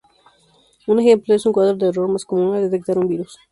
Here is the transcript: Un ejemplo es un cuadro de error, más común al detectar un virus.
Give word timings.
Un 0.87 0.99
ejemplo 0.99 1.35
es 1.35 1.45
un 1.45 1.53
cuadro 1.53 1.75
de 1.77 1.89
error, 1.89 2.09
más 2.09 2.25
común 2.25 2.55
al 2.55 2.63
detectar 2.63 2.97
un 2.97 3.07
virus. 3.07 3.37